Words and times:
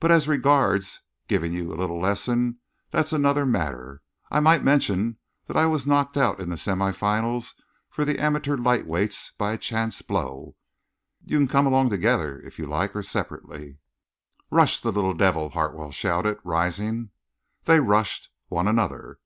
But 0.00 0.10
as 0.10 0.26
regards 0.26 1.02
giving 1.28 1.52
you 1.52 1.72
a 1.72 1.78
little 1.78 2.00
lesson, 2.00 2.58
that's 2.90 3.12
another 3.12 3.46
matter. 3.46 4.02
I 4.28 4.40
might 4.40 4.64
mention 4.64 5.18
that 5.46 5.56
I 5.56 5.66
was 5.66 5.86
knocked 5.86 6.16
out 6.16 6.40
in 6.40 6.50
the 6.50 6.56
semi 6.58 6.90
finals 6.90 7.54
for 7.88 8.04
the 8.04 8.18
amateur 8.20 8.56
lightweights 8.56 9.30
by 9.38 9.52
a 9.52 9.56
chance 9.58 10.02
blow. 10.02 10.56
You 11.24 11.38
can 11.38 11.46
come 11.46 11.66
along 11.68 11.90
together, 11.90 12.40
if 12.40 12.58
you 12.58 12.66
like, 12.66 12.96
or 12.96 13.04
separately." 13.04 13.78
"Rush 14.50 14.80
the 14.80 14.90
little 14.90 15.14
devil!" 15.14 15.50
Hartwell 15.50 15.92
shouted, 15.92 16.38
rising. 16.42 17.10
They 17.62 17.78
rushed 17.78 18.30
one 18.48 18.66
another. 18.66 19.20